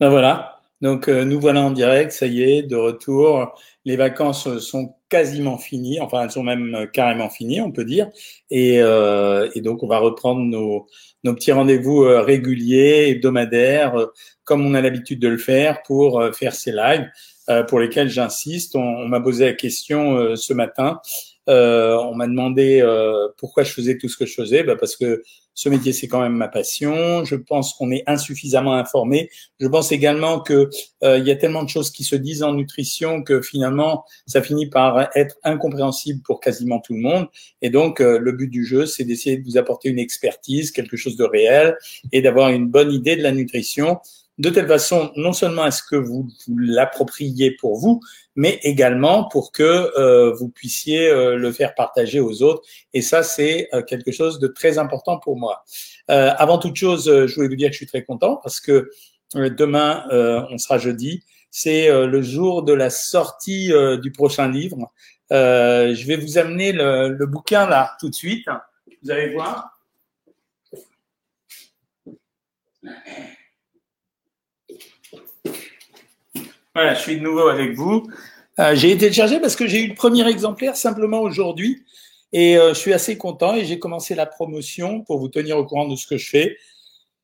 [0.00, 0.60] Ben voilà.
[0.80, 3.54] Donc euh, nous voilà en direct, ça y est, de retour.
[3.84, 8.10] Les vacances sont quasiment finies, enfin elles sont même euh, carrément finies, on peut dire.
[8.50, 10.86] Et, euh, et donc on va reprendre nos,
[11.22, 13.94] nos petits rendez-vous euh, réguliers, hebdomadaires,
[14.42, 17.08] comme on a l'habitude de le faire pour faire ces lives,
[17.68, 18.74] pour lesquels j'insiste.
[18.76, 21.00] On, on m'a posé la question ce matin.
[21.46, 22.82] on m'a demandé
[23.38, 25.22] pourquoi je faisais tout ce que je faisais, ben parce que
[25.54, 27.24] ce métier, c'est quand même ma passion.
[27.24, 29.30] Je pense qu'on est insuffisamment informé.
[29.60, 30.68] Je pense également que
[31.02, 34.42] euh, il y a tellement de choses qui se disent en nutrition que finalement, ça
[34.42, 37.28] finit par être incompréhensible pour quasiment tout le monde.
[37.62, 40.96] Et donc, euh, le but du jeu, c'est d'essayer de vous apporter une expertise, quelque
[40.96, 41.76] chose de réel,
[42.12, 43.98] et d'avoir une bonne idée de la nutrition
[44.38, 48.00] de telle façon, non seulement à ce que vous, vous l'appropriez pour vous,
[48.34, 52.62] mais également pour que euh, vous puissiez euh, le faire partager aux autres.
[52.92, 55.64] Et ça, c'est euh, quelque chose de très important pour moi.
[56.08, 58.90] avant toute chose, je voulais vous dire que je suis très content parce que
[59.34, 60.04] demain,
[60.50, 61.22] on sera jeudi.
[61.50, 64.92] C'est le jour de la sortie du prochain livre.
[65.30, 68.46] je vais vous amener le, le, bouquin là tout de suite.
[69.02, 69.70] Vous allez voir.
[76.74, 78.08] Voilà, je suis de nouveau avec vous.
[78.58, 81.84] Euh, j'ai été téléchargé parce que j'ai eu le premier exemplaire simplement aujourd'hui
[82.32, 85.64] et euh, je suis assez content et j'ai commencé la promotion pour vous tenir au
[85.64, 86.56] courant de ce que je fais.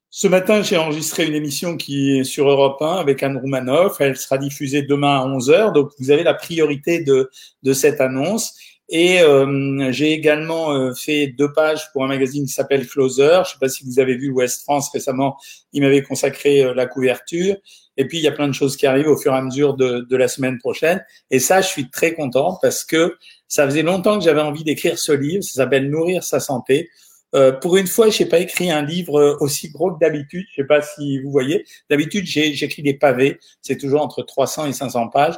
[0.08, 4.00] Ce matin, j'ai enregistré une émission qui est sur Europe 1 avec Anne Roumanoff.
[4.00, 7.28] Elle sera diffusée demain à 11h, donc vous avez la priorité de,
[7.64, 8.54] de cette annonce.
[8.88, 13.34] Et euh, j'ai également euh, fait deux pages pour un magazine qui s'appelle Closer.
[13.34, 15.38] Je ne sais pas si vous avez vu West France récemment,
[15.72, 17.56] il m'avait consacré la couverture.
[18.00, 19.74] Et puis, il y a plein de choses qui arrivent au fur et à mesure
[19.74, 21.04] de, de la semaine prochaine.
[21.30, 23.14] Et ça, je suis très content parce que
[23.46, 25.44] ça faisait longtemps que j'avais envie d'écrire ce livre.
[25.44, 26.88] Ça s'appelle Nourrir sa santé.
[27.34, 30.46] Euh, pour une fois, je n'ai pas écrit un livre aussi gros que d'habitude.
[30.54, 31.66] Je ne sais pas si vous voyez.
[31.90, 33.38] D'habitude, j'écris des pavés.
[33.60, 35.36] C'est toujours entre 300 et 500 pages.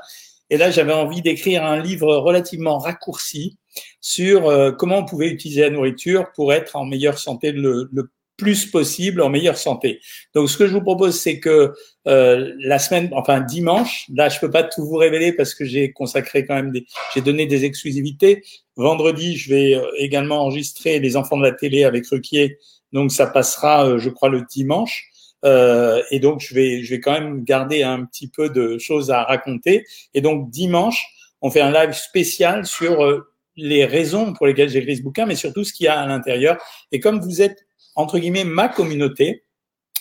[0.49, 3.57] Et là, j'avais envie d'écrire un livre relativement raccourci
[4.01, 7.91] sur euh, comment on pouvait utiliser la nourriture pour être en meilleure santé le,
[8.37, 10.01] plus possible, en meilleure santé.
[10.35, 11.73] Donc, ce que je vous propose, c'est que
[12.09, 15.93] euh, la semaine, enfin dimanche, là, je peux pas tout vous révéler parce que j'ai
[15.93, 18.43] consacré quand même des, j'ai donné des exclusivités.
[18.77, 22.59] Vendredi, je vais euh, également enregistrer les enfants de la télé avec Ruquier,
[22.93, 25.13] donc ça passera, je crois, le dimanche.
[25.45, 29.11] Euh, et donc, je vais, je vais quand même garder un petit peu de choses
[29.11, 29.85] à raconter.
[30.15, 31.05] Et donc, dimanche,
[31.41, 35.27] on fait un live spécial sur euh, les raisons pour lesquelles j'ai écrit ce bouquin,
[35.27, 36.59] mais surtout ce qu'il y a à l'intérieur.
[36.93, 39.45] Et comme vous êtes, entre guillemets, ma communauté,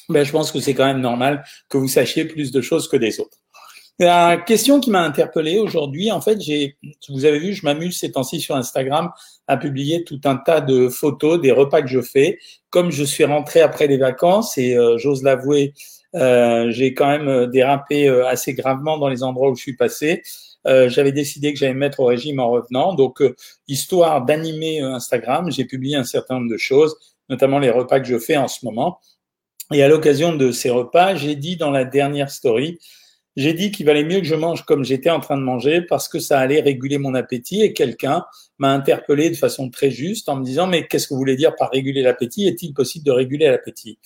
[0.09, 2.97] ben, je pense que c'est quand même normal que vous sachiez plus de choses que
[2.97, 3.37] des autres.
[3.99, 6.75] La question qui m'a interpellé aujourd'hui, en fait, j'ai,
[7.09, 9.11] vous avez vu, je m'amuse ces temps-ci sur Instagram
[9.47, 12.39] à publier tout un tas de photos des repas que je fais.
[12.71, 15.75] Comme je suis rentré après les vacances et euh, j'ose l'avouer,
[16.15, 20.23] euh, j'ai quand même euh, dérapé assez gravement dans les endroits où je suis passé.
[20.65, 22.93] J'avais décidé que j'allais me mettre au régime en revenant.
[22.93, 23.23] Donc,
[23.67, 26.95] histoire d'animer Instagram, j'ai publié un certain nombre de choses,
[27.31, 28.99] notamment les repas que je fais en ce moment.
[29.73, 32.77] Et à l'occasion de ces repas, j'ai dit dans la dernière story
[33.37, 36.09] j'ai dit qu'il valait mieux que je mange comme j'étais en train de manger parce
[36.09, 38.25] que ça allait réguler mon appétit et quelqu'un
[38.57, 41.55] m'a interpellé de façon très juste en me disant mais qu'est-ce que vous voulez dire
[41.55, 42.47] par réguler l'appétit?
[42.47, 43.99] Est-il possible de réguler l'appétit?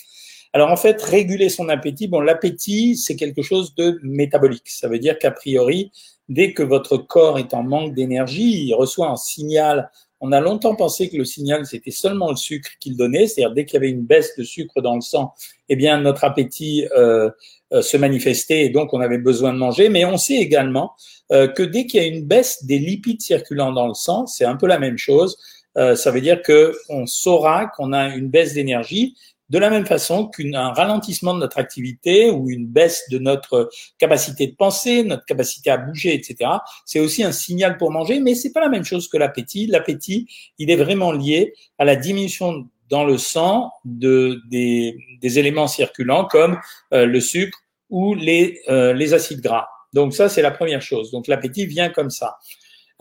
[0.54, 4.70] Alors en fait, réguler son appétit, bon, l'appétit, c'est quelque chose de métabolique.
[4.70, 5.92] Ça veut dire qu'a priori,
[6.30, 9.92] dès que votre corps est en manque d'énergie, il reçoit un signal.
[10.22, 13.66] On a longtemps pensé que le signal, c'était seulement le sucre qu'il donnait, c'est-à-dire dès
[13.66, 15.34] qu'il y avait une baisse de sucre dans le sang,
[15.70, 17.30] eh bien notre appétit euh,
[17.74, 19.90] euh, se manifester et donc on avait besoin de manger.
[19.90, 20.94] Mais on sait également
[21.32, 24.46] euh, que dès qu'il y a une baisse des lipides circulant dans le sang, c'est
[24.46, 25.38] un peu la même chose.
[25.78, 29.18] Ça veut dire que on saura qu'on a une baisse d'énergie
[29.50, 34.48] de la même façon qu'un ralentissement de notre activité ou une baisse de notre capacité
[34.48, 36.50] de penser, notre capacité à bouger, etc.
[36.86, 39.68] C'est aussi un signal pour manger, mais c'est pas la même chose que l'appétit.
[39.68, 44.96] L'appétit, il est vraiment lié à la diminution dans le sang de, des,
[45.40, 46.60] éléments circulants comme
[46.94, 47.60] euh, le sucre
[47.90, 49.68] ou les, euh, les acides gras.
[49.94, 51.12] Donc ça, c'est la première chose.
[51.12, 52.38] Donc l'appétit vient comme ça.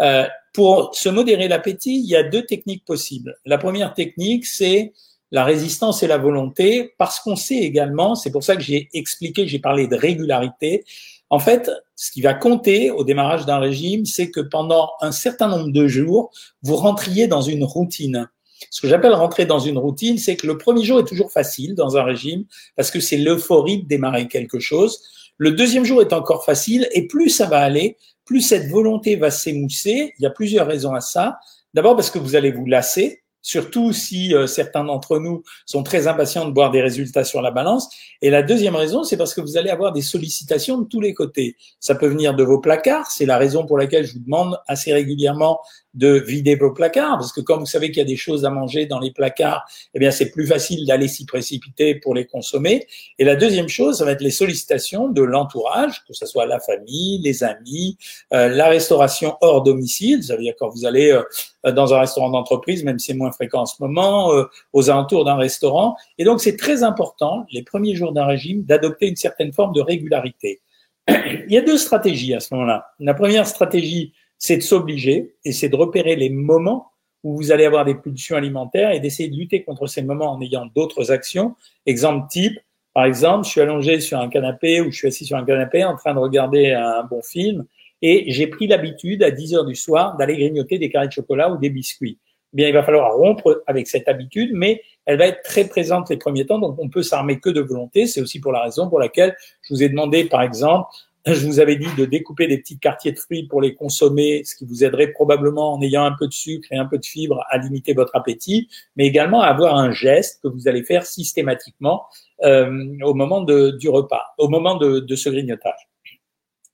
[0.00, 3.36] Euh, pour se modérer l'appétit, il y a deux techniques possibles.
[3.44, 4.92] La première technique, c'est
[5.34, 9.48] la résistance et la volonté, parce qu'on sait également, c'est pour ça que j'ai expliqué,
[9.48, 10.84] j'ai parlé de régularité.
[11.28, 15.48] En fait, ce qui va compter au démarrage d'un régime, c'est que pendant un certain
[15.48, 16.30] nombre de jours,
[16.62, 18.28] vous rentriez dans une routine.
[18.70, 21.74] Ce que j'appelle rentrer dans une routine, c'est que le premier jour est toujours facile
[21.74, 22.44] dans un régime
[22.76, 25.02] parce que c'est l'euphorie de démarrer quelque chose.
[25.38, 29.32] Le deuxième jour est encore facile et plus ça va aller, plus cette volonté va
[29.32, 30.14] s'émousser.
[30.16, 31.40] Il y a plusieurs raisons à ça.
[31.74, 33.23] D'abord parce que vous allez vous lasser.
[33.44, 37.52] Surtout si euh, certains d'entre nous sont très impatients de voir des résultats sur la
[37.52, 37.88] balance.
[38.22, 41.14] Et la deuxième raison, c'est parce que vous allez avoir des sollicitations de tous les
[41.14, 41.56] côtés.
[41.78, 44.92] Ça peut venir de vos placards, c'est la raison pour laquelle je vous demande assez
[44.92, 45.60] régulièrement
[45.94, 48.50] de vider vos placards, parce que comme vous savez qu'il y a des choses à
[48.50, 49.64] manger dans les placards,
[49.94, 52.86] eh bien c'est plus facile d'aller s'y précipiter pour les consommer.
[53.18, 56.60] Et la deuxième chose, ça va être les sollicitations de l'entourage, que ce soit la
[56.60, 57.96] famille, les amis,
[58.32, 62.30] euh, la restauration hors domicile, ça veut dire quand vous allez euh, dans un restaurant
[62.30, 65.96] d'entreprise, même si c'est moins fréquent en ce moment, euh, aux alentours d'un restaurant.
[66.18, 69.80] Et donc c'est très important, les premiers jours d'un régime, d'adopter une certaine forme de
[69.80, 70.60] régularité.
[71.08, 72.86] Il y a deux stratégies à ce moment-là.
[72.98, 74.12] La première stratégie,
[74.46, 76.90] c'est de s'obliger et c'est de repérer les moments
[77.22, 80.40] où vous allez avoir des pulsions alimentaires et d'essayer de lutter contre ces moments en
[80.42, 81.54] ayant d'autres actions.
[81.86, 82.60] Exemple type,
[82.92, 85.82] par exemple, je suis allongé sur un canapé ou je suis assis sur un canapé
[85.82, 87.64] en train de regarder un bon film
[88.02, 91.50] et j'ai pris l'habitude à 10 heures du soir d'aller grignoter des carrés de chocolat
[91.50, 92.18] ou des biscuits.
[92.52, 96.10] Eh bien, il va falloir rompre avec cette habitude, mais elle va être très présente
[96.10, 98.06] les premiers temps, donc on peut s'armer que de volonté.
[98.06, 100.90] C'est aussi pour la raison pour laquelle je vous ai demandé, par exemple,
[101.26, 104.54] je vous avais dit de découper des petits quartiers de fruits pour les consommer, ce
[104.54, 107.44] qui vous aiderait probablement en ayant un peu de sucre et un peu de fibres
[107.48, 112.04] à limiter votre appétit, mais également à avoir un geste que vous allez faire systématiquement
[112.42, 115.88] euh, au moment de, du repas, au moment de, de ce grignotage.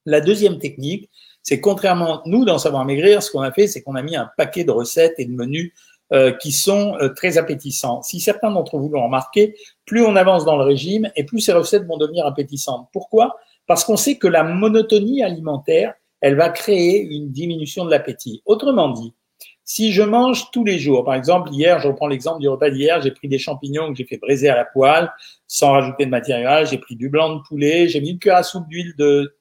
[0.04, 1.10] La deuxième technique,
[1.42, 4.30] c'est contrairement nous dans Savoir Maigrir, ce qu'on a fait, c'est qu'on a mis un
[4.36, 5.72] paquet de recettes et de menus
[6.12, 8.02] euh, qui sont euh, très appétissants.
[8.02, 9.54] Si certains d'entre vous l'ont remarqué,
[9.86, 12.88] plus on avance dans le régime et plus ces recettes vont devenir appétissantes.
[12.92, 13.38] Pourquoi?
[13.70, 18.42] Parce qu'on sait que la monotonie alimentaire, elle va créer une diminution de l'appétit.
[18.44, 19.14] Autrement dit,
[19.62, 23.00] si je mange tous les jours, par exemple, hier, je reprends l'exemple du repas d'hier,
[23.00, 25.08] j'ai pris des champignons que j'ai fait braiser à la poêle,
[25.46, 28.42] sans rajouter de grasse, j'ai pris du blanc de poulet, j'ai mis une cuillère à
[28.42, 29.32] soupe d'huile de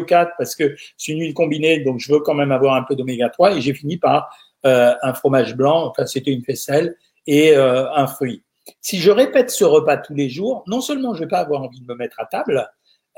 [0.00, 2.96] 4 parce que c'est une huile combinée, donc je veux quand même avoir un peu
[2.96, 4.36] d'oméga 3 et j'ai fini par
[4.66, 6.96] euh, un fromage blanc, enfin c'était une faisselle
[7.28, 8.42] et euh, un fruit.
[8.80, 11.80] Si je répète ce repas tous les jours, non seulement je vais pas avoir envie
[11.80, 12.68] de me mettre à table,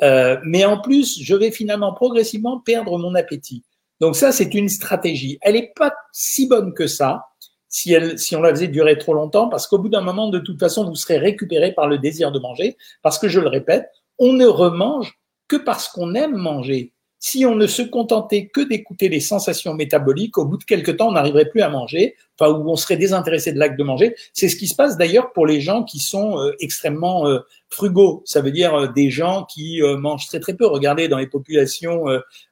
[0.03, 3.65] euh, mais en plus, je vais finalement progressivement perdre mon appétit.
[4.01, 5.39] Donc ça, c'est une stratégie.
[5.43, 7.25] Elle n'est pas si bonne que ça
[7.69, 10.39] si, elle, si on la faisait durer trop longtemps, parce qu'au bout d'un moment, de
[10.39, 13.89] toute façon, vous serez récupéré par le désir de manger, parce que je le répète,
[14.19, 15.19] on ne remange
[15.49, 20.39] que parce qu'on aime manger si on ne se contentait que d'écouter les sensations métaboliques,
[20.39, 23.53] au bout de quelque temps, on n'arriverait plus à manger, enfin, où on serait désintéressé
[23.53, 24.15] de l'acte de manger.
[24.33, 28.23] C'est ce qui se passe d'ailleurs pour les gens qui sont euh, extrêmement euh, frugaux.
[28.25, 30.67] Ça veut dire euh, des gens qui mangent très très peu.
[30.67, 32.07] Regardez dans les populations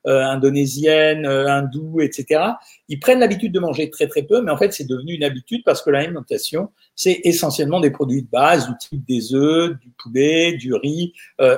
[0.04, 2.40] indonésiennes, hindoues, etc.
[2.88, 5.62] Ils prennent l'habitude de manger très très peu, mais en fait, c'est devenu une habitude
[5.64, 10.52] parce que l'alimentation, c'est essentiellement des produits de base, du type des œufs, du poulet,
[10.54, 11.12] du riz,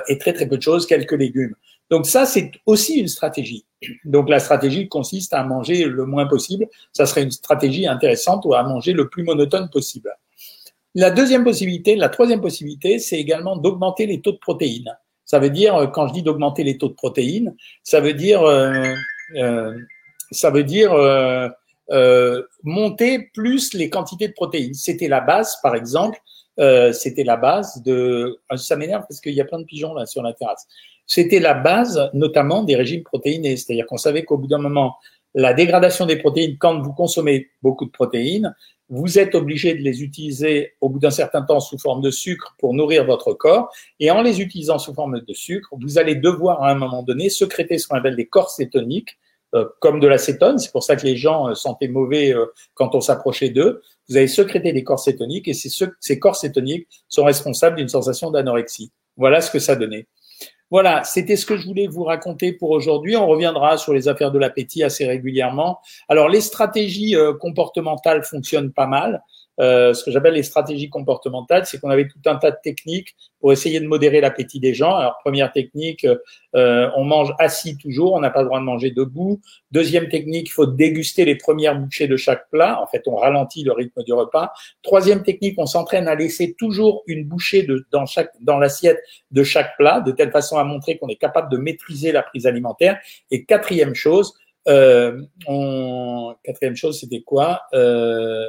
[0.07, 1.55] et très très peu de choses, quelques légumes.
[1.89, 3.65] Donc ça, c'est aussi une stratégie.
[4.05, 6.67] Donc la stratégie consiste à manger le moins possible.
[6.93, 10.11] Ça serait une stratégie intéressante ou à manger le plus monotone possible.
[10.95, 14.95] La deuxième possibilité, la troisième possibilité, c'est également d'augmenter les taux de protéines.
[15.25, 18.93] Ça veut dire, quand je dis d'augmenter les taux de protéines, ça veut dire, euh,
[19.35, 19.77] euh,
[20.31, 21.47] ça veut dire euh,
[21.91, 24.73] euh monter plus les quantités de protéines.
[24.73, 26.19] C'était la base, par exemple,
[26.59, 28.39] euh, c'était la base de.
[28.55, 30.67] Ça m'énerve parce qu'il y a plein de pigeons là sur la terrasse.
[31.09, 34.97] C'était la base notamment des régimes protéinés, c'est-à-dire qu'on savait qu'au bout d'un moment,
[35.33, 38.55] la dégradation des protéines, quand vous consommez beaucoup de protéines,
[38.89, 42.55] vous êtes obligé de les utiliser au bout d'un certain temps sous forme de sucre
[42.59, 43.73] pour nourrir votre corps.
[43.99, 47.31] Et en les utilisant sous forme de sucre, vous allez devoir à un moment donné
[47.31, 49.17] sécréter ce qu'on appelle des corps cétoniques,
[49.55, 50.59] euh, comme de l'acétone.
[50.59, 53.81] C'est pour ça que les gens euh, sentaient mauvais euh, quand on s'approchait d'eux.
[54.09, 58.91] Vous allez sécréter des corps cétoniques et ces corps cétoniques sont responsables d'une sensation d'anorexie.
[59.17, 60.05] Voilà ce que ça donnait.
[60.71, 63.15] Voilà, c'était ce que je voulais vous raconter pour aujourd'hui.
[63.15, 65.79] On reviendra sur les affaires de l'appétit assez régulièrement.
[66.09, 69.23] Alors, les stratégies euh, comportementales fonctionnent pas mal.
[69.59, 73.15] Euh, ce que j'appelle les stratégies comportementales, c'est qu'on avait tout un tas de techniques
[73.39, 74.95] pour essayer de modérer l'appétit des gens.
[74.95, 76.07] Alors, première technique,
[76.55, 79.41] euh, on mange assis toujours, on n'a pas le droit de manger debout.
[79.71, 82.81] Deuxième technique, il faut déguster les premières bouchées de chaque plat.
[82.81, 84.51] En fait, on ralentit le rythme du repas.
[84.81, 88.99] Troisième technique, on s'entraîne à laisser toujours une bouchée de, dans chaque dans l'assiette
[89.31, 92.45] de chaque plat, de telle façon à montrer qu'on est capable de maîtriser la prise
[92.45, 92.97] alimentaire.
[93.31, 94.33] Et quatrième chose,
[94.67, 96.35] euh, on...
[96.43, 97.61] quatrième chose, c'était quoi?
[97.73, 98.43] Euh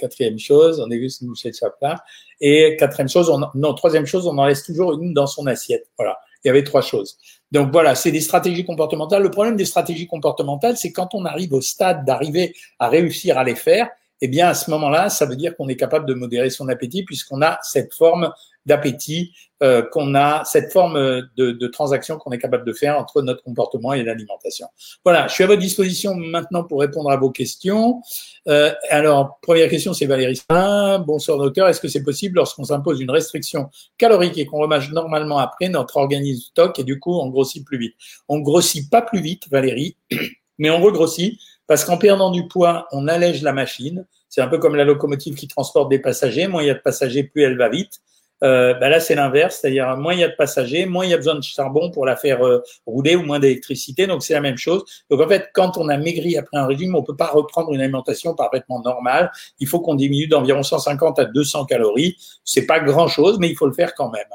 [0.00, 2.02] Quatrième chose, on déguste une bouchée de chaque plat.
[2.40, 5.90] Et quatrième chose, on, non, troisième chose, on en laisse toujours une dans son assiette.
[5.98, 6.18] Voilà.
[6.42, 7.18] Il y avait trois choses.
[7.52, 9.22] Donc voilà, c'est des stratégies comportementales.
[9.22, 13.44] Le problème des stratégies comportementales, c'est quand on arrive au stade d'arriver à réussir à
[13.44, 16.50] les faire, eh bien à ce moment-là, ça veut dire qu'on est capable de modérer
[16.50, 18.32] son appétit puisqu'on a cette forme
[18.66, 20.94] d'appétit euh, qu'on a, cette forme
[21.36, 24.66] de, de transaction qu'on est capable de faire entre notre comportement et l'alimentation.
[25.04, 28.00] Voilà, je suis à votre disposition maintenant pour répondre à vos questions.
[28.48, 33.10] Euh, alors, première question, c'est Valérie Bonsoir docteur, est-ce que c'est possible lorsqu'on s'impose une
[33.10, 37.64] restriction calorique et qu'on remarche normalement après, notre organisme stocke et du coup on grossit
[37.64, 37.94] plus vite?
[38.28, 39.96] On grossit pas plus vite, Valérie,
[40.58, 41.38] mais on regrossit
[41.70, 44.04] parce qu'en perdant du poids, on allège la machine.
[44.28, 46.48] C'est un peu comme la locomotive qui transporte des passagers.
[46.48, 48.00] Moins il y a de passagers, plus elle va vite.
[48.42, 51.14] Euh, bah là, c'est l'inverse, c'est-à-dire moins il y a de passagers, moins il y
[51.14, 54.08] a besoin de charbon pour la faire euh, rouler ou moins d'électricité.
[54.08, 54.82] Donc c'est la même chose.
[55.10, 57.80] Donc en fait, quand on a maigri après un régime, on peut pas reprendre une
[57.80, 59.30] alimentation parfaitement normale.
[59.60, 62.16] Il faut qu'on diminue d'environ 150 à 200 calories.
[62.44, 64.26] C'est pas grand-chose, mais il faut le faire quand même.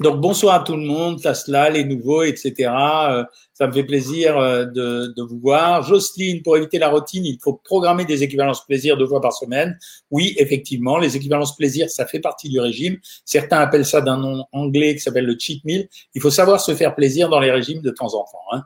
[0.00, 2.70] Donc bonsoir à tout le monde, Tasla, les nouveaux, etc.
[3.08, 3.24] Euh,
[3.54, 5.82] ça me fait plaisir euh, de, vous voir.
[5.82, 9.78] Jocelyne, pour éviter la routine, il faut programmer des équivalences plaisir deux fois par semaine.
[10.10, 12.98] Oui, effectivement, les équivalences plaisir, ça fait partie du régime.
[13.24, 15.88] Certains appellent ça d'un nom anglais qui s'appelle le cheat meal.
[16.14, 18.44] Il faut savoir se faire plaisir dans les régimes de temps en temps.
[18.52, 18.64] Hein.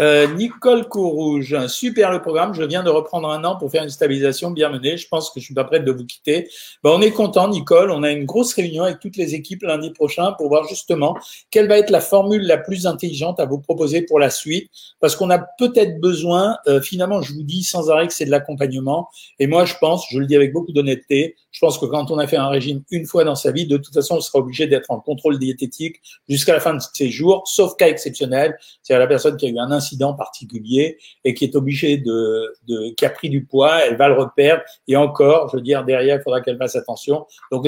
[0.00, 2.54] Euh, Nicole Courrouge, super le programme.
[2.54, 4.96] Je viens de reprendre un an pour faire une stabilisation bien menée.
[4.96, 6.48] Je pense que je suis pas prête de vous quitter.
[6.82, 7.90] Ben, on est content, Nicole.
[7.90, 11.18] On a une grosse réunion avec toutes les équipes lundi prochain pour voir justement
[11.50, 14.70] quelle va être la formule la plus intelligente à vous proposer pour la suite.
[15.00, 18.30] Parce qu'on a peut-être besoin, euh, finalement, je vous dis sans arrêt que c'est de
[18.30, 19.08] l'accompagnement.
[19.38, 22.18] Et moi, je pense, je le dis avec beaucoup d'honnêteté, je pense que quand on
[22.18, 24.66] a fait un régime une fois dans sa vie, de toute façon, on sera obligé
[24.66, 28.56] d'être en contrôle diététique jusqu'à la fin de ses jours, sauf cas exceptionnel.
[28.82, 32.54] C'est la personne qui a eu un incident particulier et qui est obligée de,
[32.96, 34.62] qui a pris du poids, elle va le reperdre.
[34.88, 37.26] Et encore, je veux dire, derrière, il faudra qu'elle fasse attention.
[37.50, 37.66] Donc,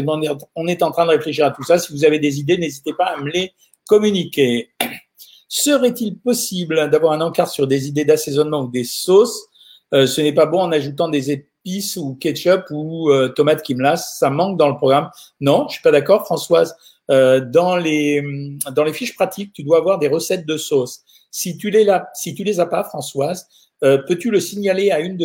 [0.54, 1.78] on est en train de réfléchir à tout ça.
[1.78, 3.52] Si vous avez des idées, n'hésitez pas à me les
[3.86, 4.70] communiquer.
[5.48, 9.48] Serait-il possible d'avoir un encart sur des idées d'assaisonnement ou des sauces?
[9.92, 13.74] Euh, Ce n'est pas bon en ajoutant des épices ou ketchup ou euh, tomates qui
[13.74, 14.18] me lassent.
[14.18, 15.10] Ça manque dans le programme.
[15.40, 16.74] Non, je suis pas d'accord, Françoise.
[17.10, 18.22] Euh, dans les
[18.74, 21.02] dans les fiches pratiques, tu dois avoir des recettes de sauces.
[21.32, 23.48] Si tu les les as pas, Françoise,
[23.82, 25.16] euh, peux-tu le signaler à une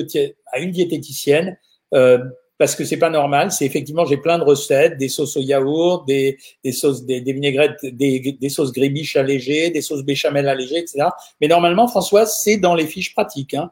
[0.72, 1.58] diététicienne
[1.94, 2.18] euh,
[2.58, 3.52] parce que c'est pas normal.
[3.52, 6.40] C'est effectivement, j'ai plein de recettes, des sauces au yaourt, des,
[6.72, 11.10] sauces, des, vinaigrettes, des, sauces grébiches allégées, des sauces béchamel allégées, etc.
[11.40, 13.54] Mais normalement, Françoise, c'est dans les fiches pratiques.
[13.54, 13.72] Hein.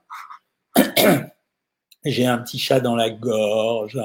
[2.06, 4.00] j'ai un petit chat dans la gorge.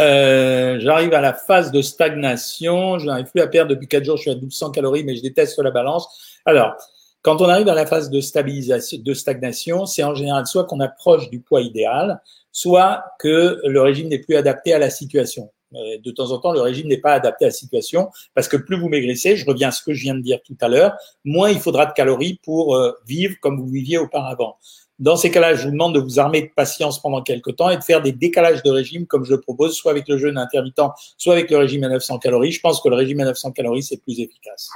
[0.00, 2.98] Euh, j'arrive à la phase de stagnation.
[2.98, 4.16] Je n'arrive plus à perdre depuis quatre jours.
[4.16, 6.08] Je suis à 1200 calories, mais je déteste la balance.
[6.44, 6.74] Alors,
[7.22, 10.80] quand on arrive à la phase de stabilisation, de stagnation, c'est en général soit qu'on
[10.80, 15.50] approche du poids idéal, soit que le régime n'est plus adapté à la situation.
[15.74, 18.56] Euh, de temps en temps, le régime n'est pas adapté à la situation parce que
[18.56, 20.94] plus vous maigrissez, je reviens à ce que je viens de dire tout à l'heure,
[21.24, 24.56] moins il faudra de calories pour euh, vivre comme vous viviez auparavant.
[24.98, 27.76] Dans ces cas-là, je vous demande de vous armer de patience pendant quelques temps et
[27.76, 30.82] de faire des décalages de régime comme je le propose, soit avec le jeûne intermittent,
[31.16, 32.52] soit avec le régime à 900 calories.
[32.52, 34.68] Je pense que le régime à 900 calories, c'est plus efficace.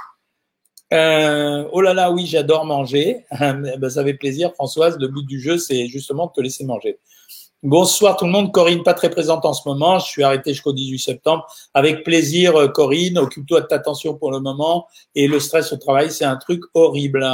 [0.93, 3.25] Euh, oh là là, oui, j'adore manger.
[3.39, 4.97] ben, ça fait plaisir, Françoise.
[4.99, 6.99] Le but du jeu, c'est justement de te laisser manger.
[7.63, 8.53] Bonsoir tout le monde.
[8.53, 9.99] Corinne, pas très présente en ce moment.
[9.99, 11.45] Je suis arrêté jusqu'au 18 septembre.
[11.73, 13.17] Avec plaisir, euh, Corinne.
[13.17, 14.87] Occupe-toi de ta tension pour le moment.
[15.15, 17.27] Et le stress au travail, c'est un truc horrible.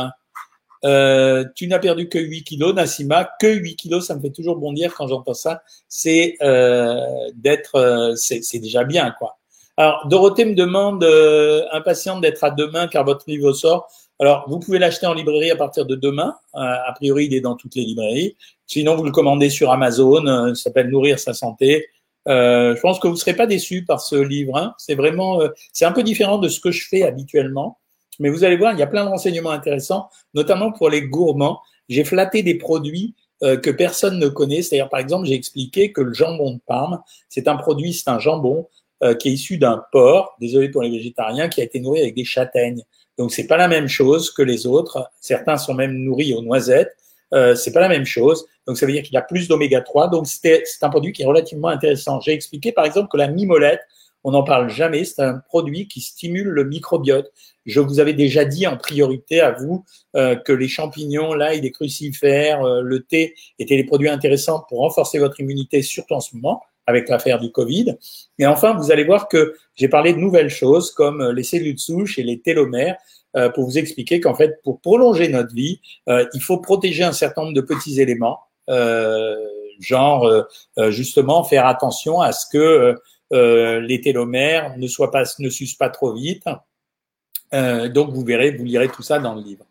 [0.86, 3.30] Euh, tu n'as perdu que 8 kilos, Nassima.
[3.40, 5.62] Que 8 kilos, ça me fait toujours bondir quand j'entends ça.
[5.88, 7.02] C'est euh,
[7.36, 9.38] d'être, c'est déjà bien, quoi.
[9.78, 13.90] Alors, Dorothée me demande, euh, impatiente d'être à demain car votre livre sort.
[14.20, 16.36] Alors, vous pouvez l'acheter en librairie à partir de demain.
[16.56, 18.38] Euh, a priori, il est dans toutes les librairies.
[18.68, 20.26] Sinon, vous le commandez sur Amazon.
[20.28, 21.88] Euh, ça s'appelle Nourrir sa santé.
[22.28, 24.56] Euh, je pense que vous ne serez pas déçus par ce livre.
[24.56, 24.76] Hein.
[24.78, 25.42] C'est vraiment,
[25.74, 27.80] c'est un peu différent de ce que je fais habituellement.
[28.20, 31.60] Mais vous allez voir, il y a plein de renseignements intéressants, notamment pour les gourmands.
[31.90, 34.62] J'ai flatté des produits que personne ne connaît.
[34.62, 38.20] C'est-à-dire, par exemple, j'ai expliqué que le jambon de Parme, c'est un produit, c'est un
[38.20, 38.70] jambon
[39.04, 42.16] euh, qui est issu d'un porc, désolé pour les végétariens, qui a été nourri avec
[42.16, 42.84] des châtaignes.
[43.18, 45.10] Donc c'est pas la même chose que les autres.
[45.20, 46.96] Certains sont même nourris aux noisettes.
[47.34, 48.46] Euh, c'est pas la même chose.
[48.68, 50.10] Donc ça veut dire qu'il a plus d'oméga 3.
[50.10, 52.22] Donc c'est un produit qui est relativement intéressant.
[52.22, 53.82] J'ai expliqué par exemple que la mimolette,
[54.24, 57.30] on n'en parle jamais, c'est un produit qui stimule le microbiote.
[57.66, 59.84] Je vous avais déjà dit en priorité à vous
[60.16, 64.80] euh, que les champignons, l'ail, les crucifères, euh, le thé étaient des produits intéressants pour
[64.80, 67.98] renforcer votre immunité, surtout en ce moment avec l'affaire du Covid.
[68.40, 71.76] Et enfin, vous allez voir que j'ai parlé de nouvelles choses comme euh, les cellules
[71.76, 72.98] de souche et les télomères
[73.36, 77.14] euh, pour vous expliquer qu'en fait, pour prolonger notre vie, euh, il faut protéger un
[77.14, 78.40] certain nombre de petits éléments,
[79.80, 80.32] genre
[80.90, 82.96] justement faire attention à ce que
[83.32, 86.46] les télomères ne soient pas, ne s'usent pas trop vite.
[87.52, 89.66] donc vous verrez, vous lirez tout ça dans le livre.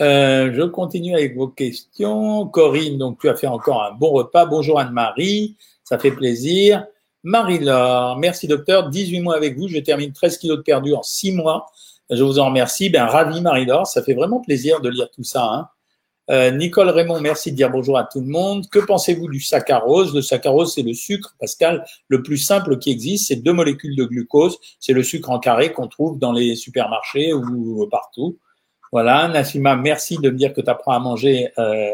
[0.00, 2.46] Euh, je continue avec vos questions.
[2.46, 4.46] Corinne, donc tu as fait encore un bon repas.
[4.46, 5.56] Bonjour Anne-Marie,
[5.88, 6.84] ça fait plaisir.
[7.22, 8.90] Marie-Laure, merci docteur.
[8.90, 11.66] 18 mois avec vous, je termine 13 kilos de perdu en 6 mois.
[12.10, 12.90] Je vous en remercie.
[12.90, 15.44] Ben, ravi Marie-Laure, ça fait vraiment plaisir de lire tout ça.
[15.44, 15.68] Hein.
[16.30, 18.68] Euh, Nicole Raymond, merci de dire bonjour à tout le monde.
[18.68, 20.14] Que pensez-vous du saccharose?
[20.14, 23.28] Le saccharose, c'est le sucre, Pascal, le plus simple qui existe.
[23.28, 24.58] C'est deux molécules de glucose.
[24.78, 28.36] C'est le sucre en carré qu'on trouve dans les supermarchés ou partout.
[28.92, 31.90] Voilà, Nassima, merci de me dire que tu apprends à manger euh,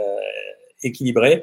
[0.83, 1.43] équilibré.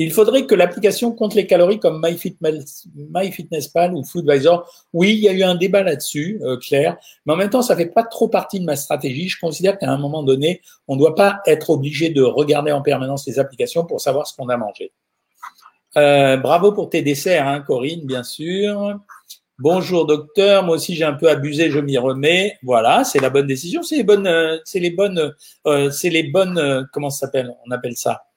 [0.00, 4.86] Il faudrait que l'application compte les calories comme MyFitnessPal ou Foodvisor.
[4.92, 7.74] Oui, il y a eu un débat là-dessus, euh, Claire, mais en même temps, ça
[7.74, 9.28] fait pas trop partie de ma stratégie.
[9.28, 12.80] Je considère qu'à un moment donné, on ne doit pas être obligé de regarder en
[12.80, 14.92] permanence les applications pour savoir ce qu'on a mangé.
[15.96, 19.00] Euh, bravo pour tes desserts, hein, Corinne, bien sûr.
[19.58, 22.56] Bonjour docteur, moi aussi j'ai un peu abusé, je m'y remets.
[22.62, 25.34] Voilà, c'est la bonne décision, c'est les bonnes, euh, c'est les bonnes,
[25.66, 27.52] euh, c'est les bonnes, comment ça s'appelle?
[27.66, 28.27] On appelle ça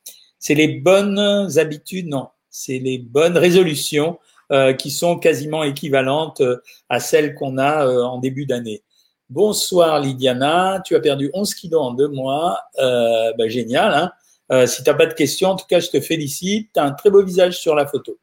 [0.42, 1.20] c'est les bonnes
[1.58, 4.20] habitudes, non, c'est les bonnes résolutions
[4.52, 6.58] euh, qui sont quasiment équivalentes euh,
[6.90, 8.84] à celles qu'on a euh, en début d'année.
[9.30, 13.94] Bonsoir Lydiana, tu as perdu 11 kilos en deux mois, euh, bah, génial.
[13.94, 16.72] Hein si tu n'as pas de questions, en tout cas, je te félicite.
[16.74, 18.20] Tu as un très beau visage sur la photo.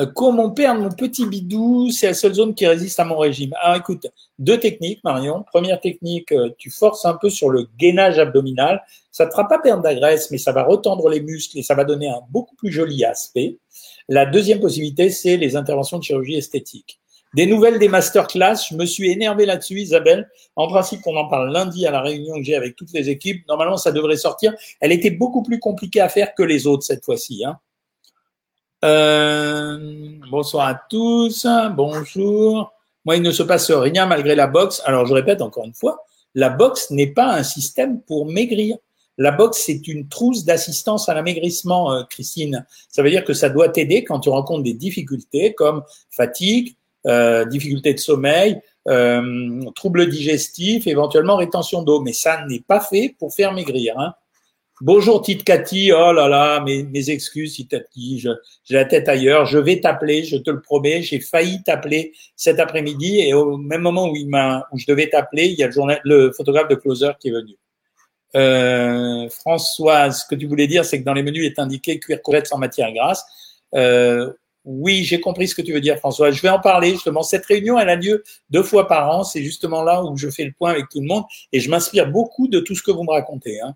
[0.00, 3.54] Euh, comment perdre mon petit bidou C'est la seule zone qui résiste à mon régime.
[3.60, 4.06] Alors écoute,
[4.38, 5.44] deux techniques, Marion.
[5.50, 8.82] Première technique, euh, tu forces un peu sur le gainage abdominal.
[9.10, 11.62] Ça ne te fera pas perdre la graisse, mais ça va retendre les muscles et
[11.62, 13.58] ça va donner un beaucoup plus joli aspect.
[14.08, 16.98] La deuxième possibilité, c'est les interventions de chirurgie esthétique.
[17.34, 20.28] Des nouvelles des masterclass, je me suis énervé là-dessus, Isabelle.
[20.56, 23.46] En principe, on en parle lundi à la réunion que j'ai avec toutes les équipes.
[23.48, 24.54] Normalement, ça devrait sortir.
[24.80, 27.44] Elle était beaucoup plus compliquée à faire que les autres cette fois-ci.
[27.44, 27.58] Hein.
[28.82, 29.78] Euh,
[30.30, 31.46] bonsoir à tous,
[31.76, 32.72] bonjour.
[33.04, 34.80] Moi, il ne se passe rien malgré la boxe.
[34.86, 38.76] Alors, je répète encore une fois, la boxe n'est pas un système pour maigrir.
[39.18, 42.64] La boxe, c'est une trousse d'assistance à l'amaigrissement, euh, Christine.
[42.88, 46.74] Ça veut dire que ça doit t'aider quand tu rencontres des difficultés comme fatigue,
[47.06, 52.00] euh, difficultés de sommeil, euh, troubles digestifs, éventuellement rétention d'eau.
[52.00, 53.98] Mais ça n'est pas fait pour faire maigrir.
[53.98, 54.14] Hein.
[54.82, 58.18] Bonjour Tite Cathy, oh là là, mes, mes excuses Tite Cathy,
[58.64, 62.58] j'ai la tête ailleurs, je vais t'appeler, je te le promets, j'ai failli t'appeler cet
[62.58, 65.72] après-midi et au même moment où, il où je devais t'appeler, il y a le,
[65.72, 67.58] journal, le photographe de Closer qui est venu.
[68.36, 72.22] Euh, Françoise, ce que tu voulais dire, c'est que dans les menus est indiqué cuir
[72.22, 73.22] courette sans matière grasse.
[73.74, 74.32] Euh,
[74.64, 76.30] oui, j'ai compris ce que tu veux dire, François.
[76.30, 77.22] Je vais en parler justement.
[77.22, 79.24] Cette réunion, elle a lieu deux fois par an.
[79.24, 82.10] C'est justement là où je fais le point avec tout le monde et je m'inspire
[82.10, 83.60] beaucoup de tout ce que vous me racontez.
[83.60, 83.74] Hein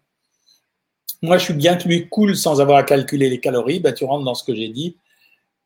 [1.24, 3.80] moi, je suis bien plus cool sans avoir à calculer les calories.
[3.80, 4.96] Ben, tu rentres dans ce que j'ai dit.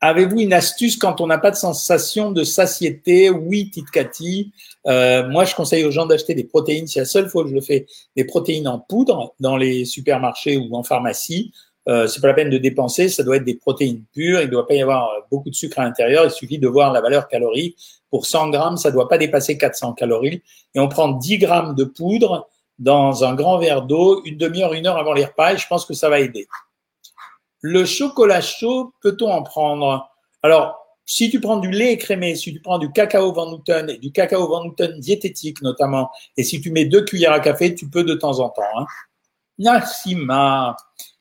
[0.01, 3.31] Avez-vous une astuce quand on n'a pas de sensation de satiété?
[3.31, 4.53] Oui, Tite Cathy.
[4.87, 6.87] Euh, moi, je conseille aux gens d'acheter des protéines.
[6.87, 7.87] C'est la seule fois que je le fais.
[8.15, 11.53] Des protéines en poudre dans les supermarchés ou en pharmacie.
[11.89, 13.09] Euh, c'est pas la peine de dépenser.
[13.09, 14.41] Ça doit être des protéines pures.
[14.41, 16.25] Il ne doit pas y avoir beaucoup de sucre à l'intérieur.
[16.25, 17.77] Il suffit de voir la valeur calorique.
[18.11, 20.43] Pour 100 grammes, ça ne doit pas dépasser 400 calories.
[20.77, 24.87] Et on prend 10 grammes de poudre dans un grand verre d'eau une demi-heure, une
[24.87, 26.47] heure avant les repas et je pense que ça va aider.
[27.61, 30.09] Le chocolat chaud, peut-on en prendre?
[30.43, 33.99] Alors, si tu prends du lait écrémé, si tu prends du cacao Van Houten et
[33.99, 37.89] du cacao Van Houten diététique notamment, et si tu mets deux cuillères à café, tu
[37.89, 38.63] peux de temps en temps.
[38.77, 38.87] Hein.
[39.59, 40.77] Nassima,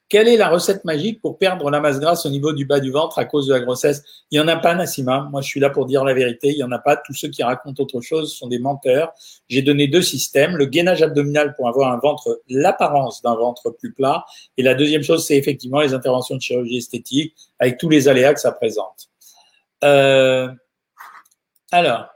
[0.09, 2.91] quelle est la recette magique pour perdre la masse grasse au niveau du bas du
[2.91, 4.03] ventre à cause de la grossesse?
[4.31, 5.27] Il n'y en a pas, Nassima.
[5.31, 6.49] Moi, je suis là pour dire la vérité.
[6.49, 6.95] Il n'y en a pas.
[6.95, 9.11] Tous ceux qui racontent autre chose sont des menteurs.
[9.49, 10.55] J'ai donné deux systèmes.
[10.55, 14.23] Le gainage abdominal pour avoir un ventre, l'apparence d'un ventre plus plat.
[14.57, 18.33] Et la deuxième chose, c'est effectivement les interventions de chirurgie esthétique avec tous les aléas
[18.33, 19.09] que ça présente.
[19.83, 20.47] Euh,
[21.71, 22.07] alors,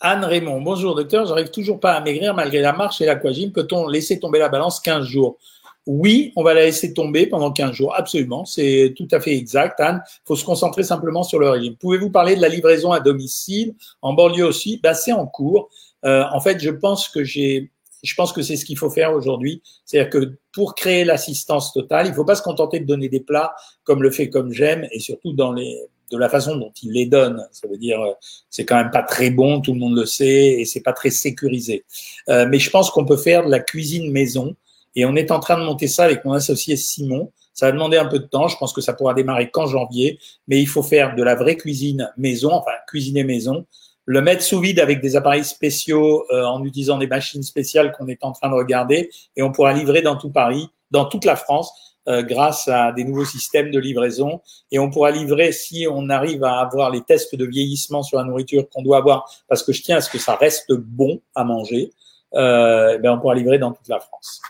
[0.00, 3.52] Anne Raymond, bonjour docteur, j'arrive toujours pas à maigrir malgré la marche et l'aquagym.
[3.52, 5.38] Peut-on laisser tomber la balance 15 jours?
[5.86, 7.94] Oui, on va la laisser tomber pendant 15 jours.
[7.96, 10.02] Absolument, c'est tout à fait exact, Anne.
[10.06, 11.76] Il faut se concentrer simplement sur le régime.
[11.76, 14.78] Pouvez-vous parler de la livraison à domicile en banlieue aussi?
[14.82, 15.70] Ben, C'est en cours.
[16.04, 17.70] Euh, en fait, je pense que j'ai,
[18.02, 19.62] je pense que c'est ce qu'il faut faire aujourd'hui.
[19.84, 23.20] C'est-à-dire que pour créer l'assistance totale, il ne faut pas se contenter de donner des
[23.20, 25.78] plats comme le fait comme j'aime et surtout dans les
[26.12, 27.42] de la façon dont il les donne.
[27.52, 28.12] Ça veut dire, euh,
[28.50, 31.08] c'est quand même pas très bon, tout le monde le sait, et c'est pas très
[31.08, 31.84] sécurisé.
[32.28, 34.54] Euh, mais je pense qu'on peut faire de la cuisine maison
[34.94, 37.30] et on est en train de monter ça avec mon associé Simon.
[37.54, 38.48] Ça va demander un peu de temps.
[38.48, 40.18] Je pense que ça pourra démarrer qu'en janvier.
[40.48, 43.66] Mais il faut faire de la vraie cuisine maison, enfin cuisiner maison,
[44.04, 48.08] le mettre sous vide avec des appareils spéciaux euh, en utilisant des machines spéciales qu'on
[48.08, 49.10] est en train de regarder.
[49.36, 51.72] Et on pourra livrer dans tout Paris, dans toute la France,
[52.08, 54.40] euh, grâce à des nouveaux systèmes de livraison.
[54.72, 58.24] Et on pourra livrer si on arrive à avoir les tests de vieillissement sur la
[58.24, 61.44] nourriture qu'on doit avoir, parce que je tiens à ce que ça reste bon à
[61.44, 61.92] manger.
[62.34, 64.40] Euh, ben on pourra livrer dans toute la France.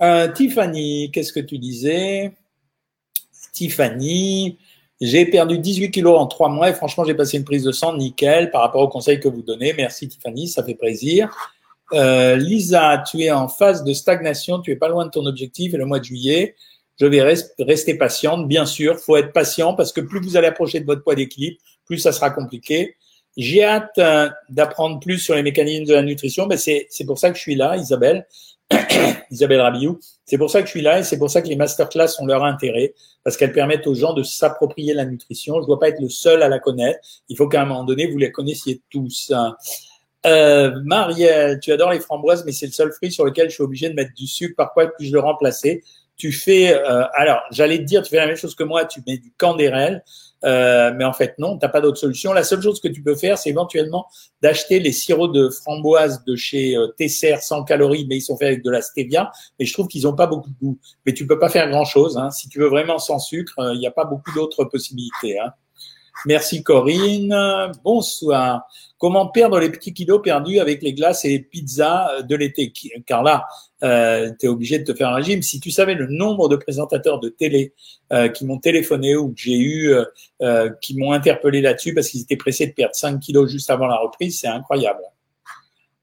[0.00, 2.32] Euh, Tiffany, qu'est-ce que tu disais?
[3.52, 4.58] Tiffany,
[5.00, 7.96] j'ai perdu 18 kilos en trois mois et franchement, j'ai passé une prise de sang
[7.96, 9.72] nickel par rapport aux conseils que vous donnez.
[9.72, 11.34] Merci Tiffany, ça fait plaisir.
[11.92, 15.74] Euh, Lisa, tu es en phase de stagnation, tu es pas loin de ton objectif
[15.74, 16.54] et le mois de juillet,
[17.00, 17.22] je vais
[17.58, 18.46] rester patiente.
[18.46, 21.58] Bien sûr, faut être patient parce que plus vous allez approcher de votre poids d'équilibre,
[21.86, 22.96] plus ça sera compliqué.
[23.36, 26.46] J'ai hâte euh, d'apprendre plus sur les mécanismes de la nutrition.
[26.46, 28.26] Ben c'est pour ça que je suis là, Isabelle.
[29.30, 29.98] Isabelle Rabiou.
[30.24, 32.26] C'est pour ça que je suis là et c'est pour ça que les masterclass ont
[32.26, 35.56] leur intérêt parce qu'elles permettent aux gens de s'approprier la nutrition.
[35.56, 37.00] Je ne dois pas être le seul à la connaître.
[37.28, 39.32] Il faut qu'à un moment donné, vous les connaissiez tous.
[40.26, 43.62] Euh, Marielle, tu adores les framboises, mais c'est le seul fruit sur lequel je suis
[43.62, 44.54] obligé de mettre du sucre.
[44.56, 45.82] Par quoi puis-je le remplacer?
[46.16, 49.00] Tu fais, euh, alors j'allais te dire, tu fais la même chose que moi, tu
[49.06, 50.02] mets du candérel.
[50.44, 52.32] Euh, mais en fait, non, t'as pas d'autre solution.
[52.32, 54.06] La seule chose que tu peux faire, c'est éventuellement
[54.42, 58.48] d'acheter les sirops de framboise de chez euh, Tesser sans calories, mais ils sont faits
[58.48, 59.32] avec de la stevia.
[59.58, 60.78] Mais je trouve qu'ils ont pas beaucoup de goût.
[61.06, 62.16] Mais tu peux pas faire grand chose.
[62.16, 62.30] Hein.
[62.30, 65.38] Si tu veux vraiment sans sucre, euh, il n'y a pas beaucoup d'autres possibilités.
[65.38, 65.52] Hein.
[66.26, 67.34] Merci Corinne.
[67.84, 68.68] Bonsoir.
[68.98, 72.72] Comment perdre les petits kilos perdus avec les glaces et les pizzas de l'été?
[73.06, 73.46] Car là,
[73.84, 75.42] euh, tu es obligé de te faire un régime.
[75.42, 77.72] Si tu savais le nombre de présentateurs de télé
[78.12, 80.04] euh, qui m'ont téléphoné ou que j'ai eu, euh,
[80.42, 83.86] euh qui m'ont interpellé là-dessus parce qu'ils étaient pressés de perdre 5 kilos juste avant
[83.86, 85.00] la reprise, c'est incroyable.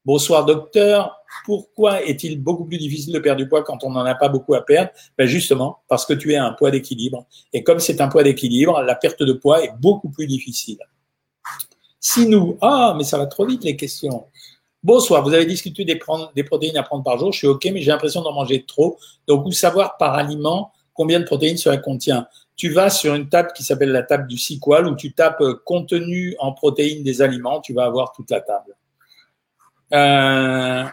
[0.06, 1.20] Bonsoir docteur.
[1.46, 4.54] Pourquoi est-il beaucoup plus difficile de perdre du poids quand on n'en a pas beaucoup
[4.54, 4.92] à perdre?
[5.18, 7.26] Ben Justement, parce que tu es un poids d'équilibre.
[7.54, 10.78] Et comme c'est un poids d'équilibre, la perte de poids est beaucoup plus difficile.
[12.00, 14.26] Si nous, ah, mais ça va trop vite les questions.
[14.84, 17.34] Bonsoir, vous avez discuté des, protéines à prendre par jour.
[17.34, 19.00] Je suis OK, mais j'ai l'impression d'en manger trop.
[19.28, 23.52] Donc, où savoir par aliment combien de protéines cela contient Tu vas sur une table
[23.56, 27.60] qui s'appelle la table du SQL où tu tapes euh, contenu en protéines des aliments.
[27.60, 28.76] Tu vas avoir toute la table.
[29.94, 30.84] Euh,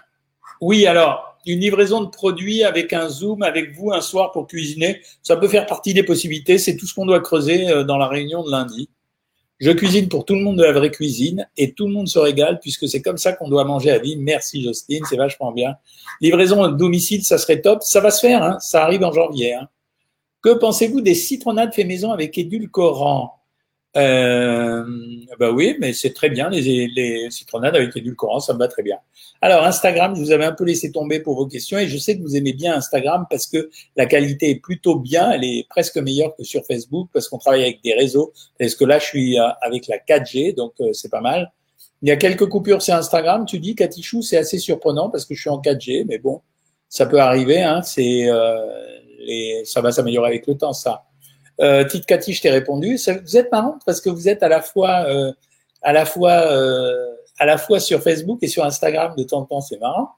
[0.60, 5.02] oui, alors, une livraison de produits avec un Zoom avec vous un soir pour cuisiner,
[5.22, 6.58] ça peut faire partie des possibilités.
[6.58, 8.88] C'est tout ce qu'on doit creuser euh, dans la réunion de lundi.
[9.58, 12.18] Je cuisine pour tout le monde de la vraie cuisine et tout le monde se
[12.18, 14.16] régale puisque c'est comme ça qu'on doit manger à vie.
[14.16, 15.76] Merci Justine, c'est vachement bien.
[16.20, 17.82] Livraison à domicile, ça serait top.
[17.82, 19.54] Ça va se faire, hein ça arrive en janvier.
[19.54, 19.68] Hein.
[20.42, 23.41] Que pensez-vous des citronnades fait maison avec édulcorant?
[23.96, 24.84] Euh,
[25.38, 28.82] bah oui, mais c'est très bien, les, les citronnades avec édulcorant, ça me va très
[28.82, 28.98] bien.
[29.44, 32.16] Alors, Instagram, je vous avais un peu laissé tomber pour vos questions et je sais
[32.16, 35.98] que vous aimez bien Instagram parce que la qualité est plutôt bien, elle est presque
[35.98, 38.32] meilleure que sur Facebook parce qu'on travaille avec des réseaux.
[38.58, 41.52] Parce que là, je suis euh, avec la 4G, donc euh, c'est pas mal.
[42.02, 45.34] Il y a quelques coupures sur Instagram, tu dis, Katichou, c'est assez surprenant parce que
[45.34, 46.40] je suis en 4G, mais bon,
[46.88, 51.04] ça peut arriver, hein, c'est, euh, ça va s'améliorer avec le temps, ça.
[51.62, 52.96] Euh, Tite Cathy, je t'ai répondu.
[52.96, 55.32] Vous êtes marrant parce que vous êtes à la fois, euh,
[55.82, 57.06] à la fois, euh,
[57.38, 59.60] à la fois sur Facebook et sur Instagram de temps en temps.
[59.60, 60.10] C'est marrant.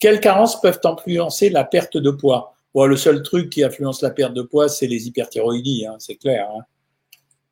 [0.00, 2.54] Quelles carences peuvent influencer la perte de poids?
[2.74, 6.16] Bon, Le seul truc qui influence la perte de poids, c'est les hyperthyroïdies, hein, c'est
[6.16, 6.48] clair.
[6.56, 6.62] Hein.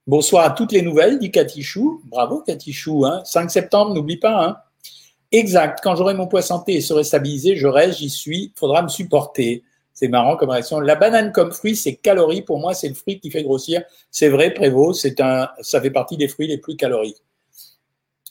[0.07, 2.01] Bonsoir à toutes les nouvelles, dit Chou.
[2.05, 3.05] Bravo Chou.
[3.05, 3.22] Hein.
[3.25, 4.46] 5 septembre, n'oublie pas.
[4.46, 4.57] Hein.
[5.33, 5.81] Exact.
[5.83, 8.53] Quand j'aurai mon poids santé et serai stabilisé, je reste, j'y suis.
[8.55, 9.64] Faudra me supporter.
[9.96, 10.78] C'est marrant comme réaction.
[10.78, 12.42] La banane comme fruit, c'est calories.
[12.42, 13.82] Pour moi, c'est le fruit qui fait grossir.
[14.11, 17.22] C'est vrai, Prévost, c'est un, ça fait partie des fruits les plus caloriques.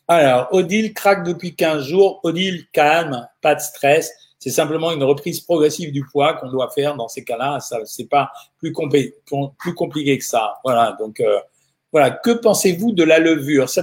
[0.07, 2.19] Alors, Odile craque depuis 15 jours.
[2.21, 4.11] Odile, calme, pas de stress.
[4.37, 7.59] C'est simplement une reprise progressive du poids qu'on doit faire dans ces cas-là.
[7.61, 8.71] Ça, c'est pas plus,
[9.57, 10.59] plus compliqué que ça.
[10.63, 10.95] Voilà.
[10.99, 11.39] Donc, euh,
[11.91, 12.11] voilà.
[12.11, 13.69] Que pensez-vous de la levure?
[13.69, 13.81] Ça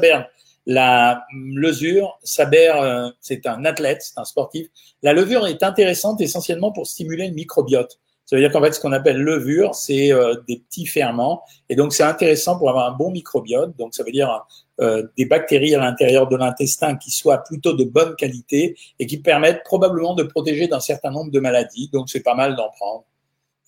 [0.66, 4.68] la levure, Saber, euh, c'est un athlète, c'est un sportif.
[5.02, 7.98] La levure est intéressante essentiellement pour stimuler le microbiote.
[8.24, 11.42] Ça veut dire qu'en fait, ce qu'on appelle levure, c'est euh, des petits ferments.
[11.68, 13.76] Et donc, c'est intéressant pour avoir un bon microbiote.
[13.76, 14.46] Donc, ça veut dire
[14.80, 19.18] euh, des bactéries à l'intérieur de l'intestin qui soient plutôt de bonne qualité et qui
[19.18, 21.90] permettent probablement de protéger d'un certain nombre de maladies.
[21.92, 23.04] Donc, c'est pas mal d'en prendre.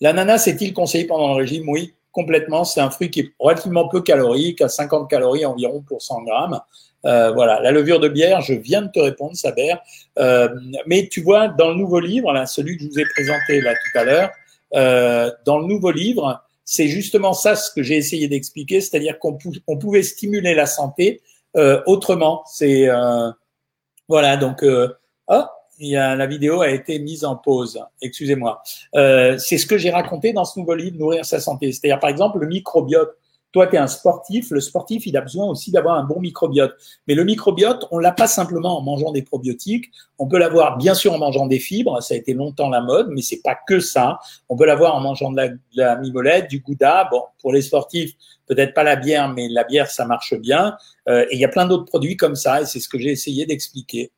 [0.01, 1.67] L'ananas est-il conseillé pendant le régime?
[1.67, 2.63] Oui, complètement.
[2.63, 6.61] C'est un fruit qui est relativement peu calorique, à 50 calories environ pour 100 grammes.
[7.05, 9.75] Euh, voilà, la levure de bière, je viens de te répondre, Saber.
[10.17, 10.47] Euh,
[10.87, 13.73] mais tu vois, dans le nouveau livre, là, celui que je vous ai présenté là
[13.73, 14.29] tout à l'heure,
[14.75, 19.37] euh, dans le nouveau livre, c'est justement ça ce que j'ai essayé d'expliquer, c'est-à-dire qu'on
[19.67, 21.21] on pouvait stimuler la santé
[21.57, 22.43] euh, autrement.
[22.47, 22.87] C'est
[24.07, 25.43] voilà, donc oh,
[25.79, 27.79] il y a, la vidéo a été mise en pause.
[28.01, 28.61] Excusez-moi.
[28.93, 31.71] c'est ce que j'ai raconté dans ce nouveau livre, nourrir sa santé.
[31.71, 33.15] C'est-à-dire par exemple le microbiote.
[33.55, 34.51] Toi, tu es un sportif.
[34.51, 36.75] Le sportif, il a besoin aussi d'avoir un bon microbiote.
[37.07, 39.91] Mais le microbiote, on l'a pas simplement en mangeant des probiotiques.
[40.19, 42.03] On peut l'avoir, bien sûr, en mangeant des fibres.
[42.03, 44.19] Ça a été longtemps la mode, mais c'est pas que ça.
[44.49, 47.07] On peut l'avoir en mangeant de la, de la mimolette, du gouda.
[47.09, 48.11] Bon, pour les sportifs,
[48.45, 50.75] peut-être pas la bière, mais la bière, ça marche bien.
[51.07, 53.11] Euh, et il y a plein d'autres produits comme ça, et c'est ce que j'ai
[53.11, 54.11] essayé d'expliquer.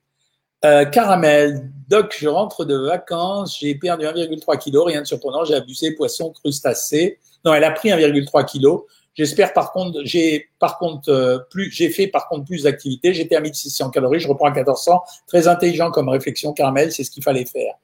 [0.65, 5.53] Euh, caramel, Doc, je rentre de vacances, j'ai perdu 1,3 kg, rien de surprenant, j'ai
[5.53, 5.91] abusé.
[5.91, 7.19] Poisson, crustacé.
[7.45, 8.83] Non, elle a pris 1,3 kg.
[9.13, 13.13] J'espère par contre, j'ai par contre euh, plus, j'ai fait par contre plus d'activités.
[13.13, 15.01] J'étais à 1600 calories, je reprends à 1400.
[15.27, 17.75] Très intelligent comme réflexion, Carmel, c'est ce qu'il fallait faire.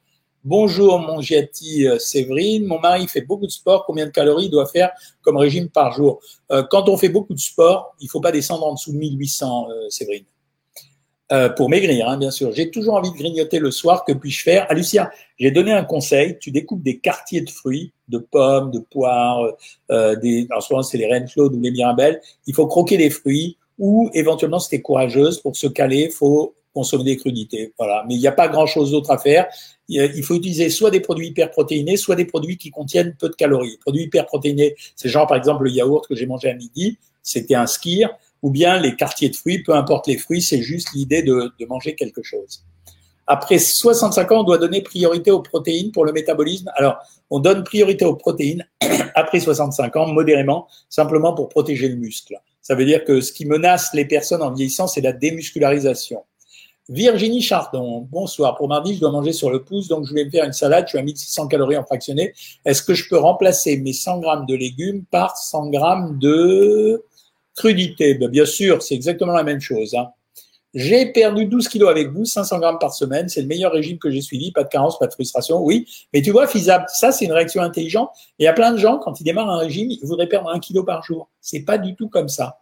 [0.44, 4.52] Bonjour mon Giati euh, Séverine, mon mari fait beaucoup de sport, combien de calories il
[4.52, 6.22] doit faire comme régime par jour?
[6.70, 9.68] Quand on fait beaucoup de sport, il faut pas descendre en dessous de 1800,
[11.34, 12.52] euh, pour maigrir, hein, bien sûr.
[12.54, 14.66] J'ai toujours envie de grignoter le soir, que puis-je faire?
[14.70, 19.42] Alicia, j'ai donné un conseil, tu découpes des quartiers de fruits, de pommes, de poires,
[19.90, 23.58] des, alors souvent c'est les reines claudes ou les mirabelles, il faut croquer des fruits,
[23.80, 27.74] ou éventuellement, si es courageuse, pour se caler, faut consommer des crudités.
[27.78, 28.04] Voilà.
[28.08, 29.48] Mais il n'y a pas grand-chose d'autre à faire.
[29.90, 33.72] Il faut utiliser soit des produits hyperprotéinés, soit des produits qui contiennent peu de calories.
[33.72, 37.56] Les produits hyperprotéinés, c'est genre par exemple le yaourt que j'ai mangé à midi, c'était
[37.56, 38.10] un skir,
[38.44, 41.66] ou bien les quartiers de fruits, peu importe les fruits, c'est juste l'idée de, de
[41.66, 42.64] manger quelque chose.
[43.26, 46.70] Après 65 ans, on doit donner priorité aux protéines pour le métabolisme.
[46.76, 46.98] Alors,
[47.30, 48.68] on donne priorité aux protéines
[49.16, 52.36] après 65 ans, modérément, simplement pour protéger le muscle.
[52.62, 56.24] Ça veut dire que ce qui menace les personnes en vieillissant, c'est la démuscularisation.
[56.90, 58.58] Virginie Chardon, bonsoir.
[58.58, 60.84] Pour mardi, je dois manger sur le pouce, donc je vais me faire une salade.
[60.88, 62.34] Je suis à 1600 calories en fractionné.
[62.66, 67.06] Est-ce que je peux remplacer mes 100 grammes de légumes par 100 grammes de
[67.56, 69.94] crudité ben, Bien sûr, c'est exactement la même chose.
[69.96, 70.10] Hein.
[70.74, 73.30] J'ai perdu 12 kilos avec vous, 500 grammes par semaine.
[73.30, 74.52] C'est le meilleur régime que j'ai suivi.
[74.52, 75.64] Pas de carence, pas de frustration.
[75.64, 76.86] Oui, mais tu vois, faisable.
[76.88, 78.10] Ça, c'est une réaction intelligente.
[78.40, 80.60] Il y a plein de gens, quand ils démarrent un régime, ils voudraient perdre un
[80.60, 81.30] kilo par jour.
[81.42, 82.60] C'est pas du tout comme ça.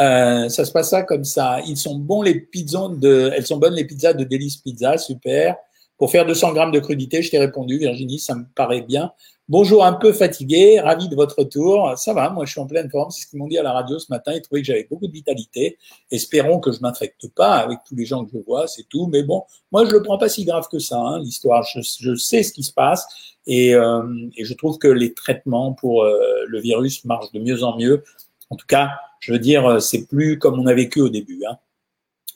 [0.00, 1.60] Euh, ça se passe comme ça.
[1.66, 5.56] Ils sont bons les pizzas de, elles sont bonnes les pizzas de Délice Pizza, super.
[5.98, 9.12] Pour faire 200 grammes de crudité, je t'ai répondu, Virginie, ça me paraît bien.
[9.48, 11.96] Bonjour, un peu fatigué, ravi de votre retour.
[11.96, 13.70] Ça va, moi je suis en pleine forme, c'est ce qu'ils m'ont dit à la
[13.70, 14.32] radio ce matin.
[14.34, 15.78] Ils trouvaient que j'avais beaucoup de vitalité.
[16.10, 19.06] Espérons que je m'infecte pas avec tous les gens que je vois, c'est tout.
[19.06, 21.62] Mais bon, moi je le prends pas si grave que ça, hein, l'histoire.
[21.62, 23.06] Je, sais ce qui se passe
[23.46, 24.02] et, euh,
[24.36, 28.02] et je trouve que les traitements pour euh, le virus marchent de mieux en mieux.
[28.50, 31.44] En tout cas, je veux dire, euh, c'est plus comme on a vécu au début.
[31.48, 31.56] Hein.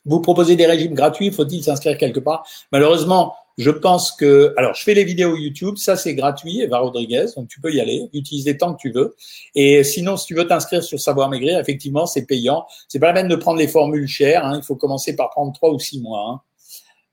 [0.05, 2.46] Vous proposez des régimes gratuits, faut-il s'inscrire quelque part?
[2.70, 7.27] Malheureusement, je pense que, alors je fais les vidéos YouTube, ça c'est gratuit, Eva Rodriguez,
[7.37, 9.14] donc tu peux y aller, utiliser tant que tu veux.
[9.55, 12.66] Et sinon, si tu veux t'inscrire sur Savoir Maigrir, effectivement, c'est payant.
[12.88, 14.57] C'est pas la peine de prendre les formules chères, hein.
[14.57, 16.27] il faut commencer par prendre trois ou six mois.
[16.31, 16.40] Hein.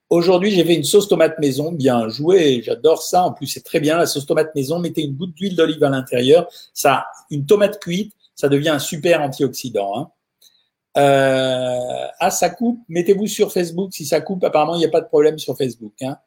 [0.10, 3.24] Aujourd'hui, j'ai fait une sauce tomate maison, bien joué, j'adore ça.
[3.24, 4.80] En plus, c'est très bien la sauce tomate maison.
[4.80, 6.48] Mettez une goutte d'huile d'olive à l'intérieur.
[6.74, 9.98] Ça, une tomate cuite, ça devient un super antioxydant.
[9.98, 10.10] Hein.
[10.98, 12.80] Euh, ah, ça coupe.
[12.90, 13.94] Mettez-vous sur Facebook.
[13.94, 15.94] Si ça coupe, apparemment, il n'y a pas de problème sur Facebook.
[16.02, 16.18] Hein.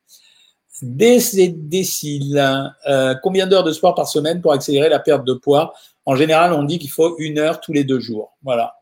[0.82, 5.74] Décile, euh, combien d'heures de sport par semaine pour accélérer la perte de poids?
[6.06, 8.36] En général, on dit qu'il faut une heure tous les deux jours.
[8.42, 8.76] Voilà.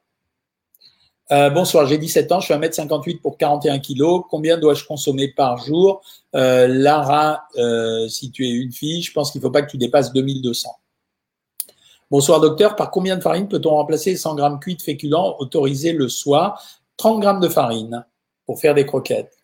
[1.30, 4.22] Euh, bonsoir, j'ai 17 ans, je suis 1m58 pour 41 kg.
[4.30, 6.02] Combien dois-je consommer par jour?
[6.32, 7.48] Lara,
[8.08, 10.70] si tu es une fille, je pense qu'il ne faut pas que tu dépasses 2200.
[12.10, 16.08] Bonsoir docteur, par combien de farine peut-on remplacer 100 grammes cuits de féculents autorisés le
[16.08, 16.62] soir?
[16.96, 18.06] 30 grammes de farine
[18.46, 19.36] pour faire des croquettes.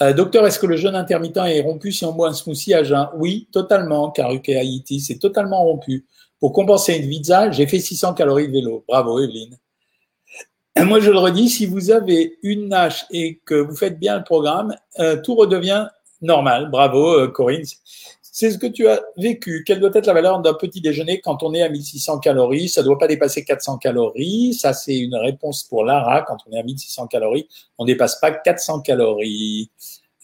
[0.00, 2.84] Euh, docteur, est-ce que le jeûne intermittent est rompu si on boit un smoothie à
[2.84, 3.08] jeun?
[3.16, 6.06] Oui, totalement, Karuke Haïti, c'est totalement rompu.
[6.38, 8.84] Pour compenser une pizza, j'ai fait 600 calories de vélo.
[8.86, 9.58] Bravo, Evelyne.
[10.78, 14.24] Moi, je le redis, si vous avez une nage et que vous faites bien le
[14.24, 15.88] programme, euh, tout redevient
[16.20, 16.70] normal.
[16.70, 17.64] Bravo, euh, Corinne
[18.34, 19.62] c'est ce que tu as vécu.
[19.66, 22.70] Quelle doit être la valeur d'un petit déjeuner quand on est à 1600 calories?
[22.70, 24.54] Ça ne doit pas dépasser 400 calories.
[24.54, 26.22] Ça, c'est une réponse pour Lara.
[26.22, 29.70] Quand on est à 1600 calories, on ne dépasse pas 400 calories.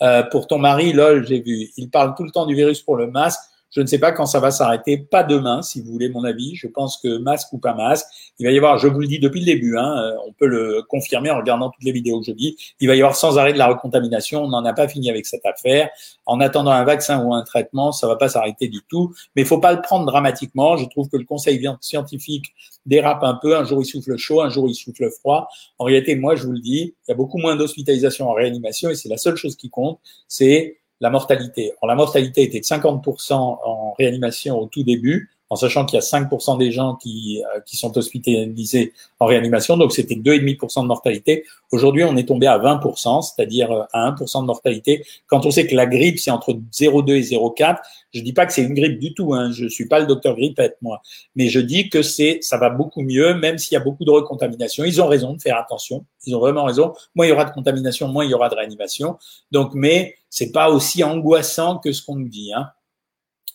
[0.01, 1.68] Euh, pour ton mari, lol, j'ai vu.
[1.77, 3.40] Il parle tout le temps du virus pour le masque.
[3.70, 6.54] Je ne sais pas quand ça va s'arrêter, pas demain, si vous voulez mon avis.
[6.54, 8.07] Je pense que masque ou pas masque,
[8.38, 10.46] il va y avoir, je vous le dis depuis le début, hein, euh, on peut
[10.46, 13.38] le confirmer en regardant toutes les vidéos que je dis, il va y avoir sans
[13.38, 14.44] arrêt de la recontamination.
[14.44, 15.90] On n'en a pas fini avec cette affaire.
[16.26, 19.14] En attendant un vaccin ou un traitement, ça va pas s'arrêter du tout.
[19.37, 20.76] Mais il faut pas le prendre dramatiquement.
[20.76, 22.54] Je trouve que le conseil scientifique
[22.87, 23.57] dérape un peu.
[23.57, 25.48] Un jour il souffle chaud, un jour il souffle froid.
[25.78, 28.90] En réalité, moi je vous le dis, il y a beaucoup moins d'hospitalisation en réanimation
[28.90, 31.73] et c'est la seule chose qui compte, c'est la mortalité.
[31.83, 36.05] la mortalité était de 50% en réanimation au tout début en sachant qu'il y a
[36.05, 41.45] 5% des gens qui, euh, qui sont hospitalisés en réanimation, donc c'était 2,5% de mortalité.
[41.73, 45.05] Aujourd'hui, on est tombé à 20%, c'est-à-dire euh, à 1% de mortalité.
[45.27, 47.79] Quand on sait que la grippe, c'est entre 0,2 et 0,4,
[48.13, 50.35] je dis pas que c'est une grippe du tout, hein, je suis pas le docteur
[50.37, 51.03] grippette, moi,
[51.37, 54.11] mais je dis que c'est, ça va beaucoup mieux, même s'il y a beaucoup de
[54.11, 54.85] recontamination.
[54.85, 56.95] Ils ont raison de faire attention, ils ont vraiment raison.
[57.15, 59.17] Moins il y aura de contamination, moins il y aura de réanimation.
[59.51, 62.53] Donc, mais c'est pas aussi angoissant que ce qu'on nous dit.
[62.53, 62.71] Hein.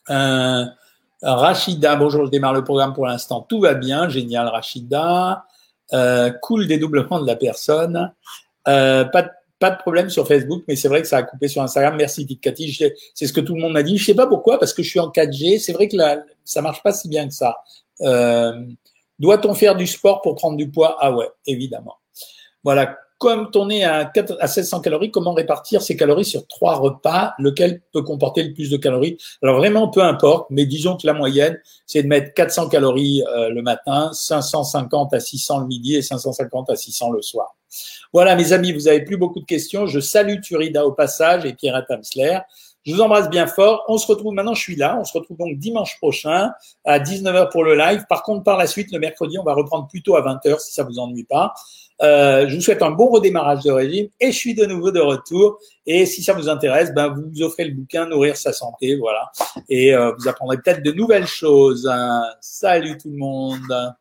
[0.10, 0.66] Euh,
[1.24, 3.42] Rachida, bonjour, je démarre le programme pour l'instant.
[3.48, 5.46] Tout va bien, génial, Rachida.
[5.94, 8.14] Euh, cool dédoublement de la personne.
[8.68, 11.96] Euh, pas, de problème sur Facebook, mais c'est vrai que ça a coupé sur Instagram.
[11.96, 12.78] Merci, Cathy.
[13.14, 13.98] C'est ce que tout le monde m'a dit.
[13.98, 15.60] Je sais pas pourquoi, parce que je suis en 4G.
[15.60, 17.56] C'est vrai que là, ça marche pas si bien que ça.
[18.02, 18.62] Euh,
[19.20, 20.98] Doit-on faire du sport pour prendre du poids?
[21.00, 21.96] Ah ouais, évidemment.
[22.66, 22.98] Voilà.
[23.24, 27.34] Comme on est à, 4, à 1600 calories, comment répartir ces calories sur trois repas?
[27.40, 29.16] Lequel peut comporter le plus de calories?
[29.42, 33.48] Alors vraiment, peu importe, mais disons que la moyenne, c'est de mettre 400 calories euh,
[33.48, 37.56] le matin, 550 à 600 le midi et 550 à 600 le soir.
[38.12, 39.86] Voilà, mes amis, vous avez plus beaucoup de questions.
[39.86, 42.40] Je salue Turida au passage et Pierre Tamsler.
[42.86, 43.86] Je vous embrasse bien fort.
[43.88, 44.98] On se retrouve maintenant, je suis là.
[45.00, 46.52] On se retrouve donc dimanche prochain
[46.84, 48.04] à 19h pour le live.
[48.10, 50.84] Par contre, par la suite, le mercredi, on va reprendre plutôt à 20h si ça
[50.84, 51.54] vous ennuie pas.
[52.02, 55.00] Euh, je vous souhaite un bon redémarrage de régime et je suis de nouveau de
[55.00, 55.60] retour.
[55.86, 59.32] Et si ça vous intéresse, ben vous vous offrez le bouquin Nourrir sa santé, voilà.
[59.70, 61.90] Et euh, vous apprendrez peut-être de nouvelles choses.
[62.42, 63.96] Salut tout le monde.